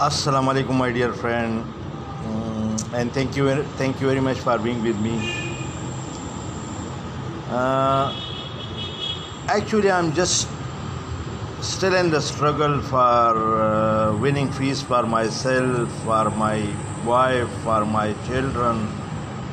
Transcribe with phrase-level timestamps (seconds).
[0.00, 1.62] Assalamu alaikum, my dear friend,
[2.24, 5.12] Mm, and thank you, thank you very much for being with me.
[7.50, 8.14] Uh,
[9.46, 10.48] actually, I'm just
[11.60, 12.98] still in the struggle for
[13.62, 16.66] uh, winning fees for myself, for my
[17.04, 18.88] wife, for my children,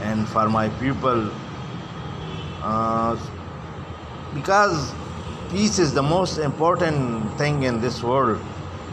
[0.01, 1.29] and for my people.
[2.63, 3.17] Uh,
[4.33, 4.93] because
[5.49, 8.39] peace is the most important thing in this world.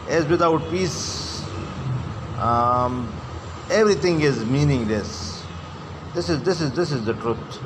[0.09, 1.24] As without peace,
[2.39, 3.11] um,
[3.69, 5.43] everything is meaningless.
[6.13, 7.59] This is this is this is the truth.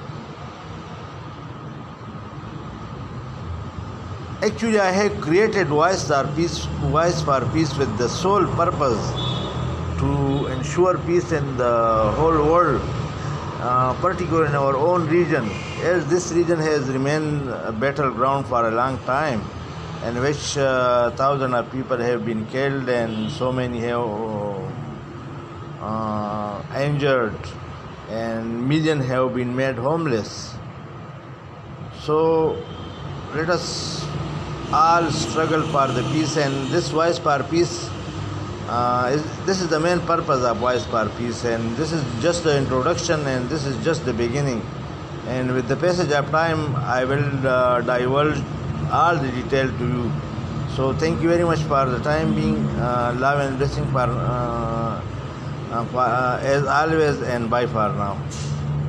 [4.42, 9.12] Actually, I have created Voice for Peace, Voice for Peace with the sole purpose
[10.00, 12.82] to ensure peace in the whole world,
[13.60, 15.50] uh, particularly in our own region,
[15.82, 19.42] as this region has remained a battleground for a long time,
[20.06, 24.08] in which uh, thousands of people have been killed and so many have
[25.82, 27.38] uh, injured,
[28.10, 30.56] and millions have been made homeless.
[32.02, 32.64] So
[33.34, 34.06] let us
[34.72, 37.90] all struggle for the peace, and this voice for peace.
[38.68, 42.44] Uh, is, this is the main purpose of Voice for Peace, and this is just
[42.44, 44.62] the introduction, and this is just the beginning.
[45.28, 48.44] And with the passage of time, I will uh, divulge
[48.92, 50.12] all the detail to you.
[50.76, 52.66] So, thank you very much for the time being.
[52.78, 55.02] Uh, love and blessing for, uh,
[55.72, 58.18] uh, for uh, as always, and bye for now.